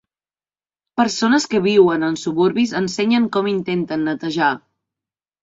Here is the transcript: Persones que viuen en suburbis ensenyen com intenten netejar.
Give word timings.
Persones 1.01 1.45
que 1.51 1.61
viuen 1.65 2.07
en 2.07 2.17
suburbis 2.21 2.73
ensenyen 2.81 3.29
com 3.37 3.53
intenten 3.53 4.09
netejar. 4.09 4.51